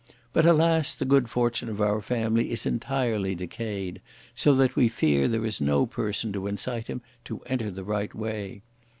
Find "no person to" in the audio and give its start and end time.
5.61-6.47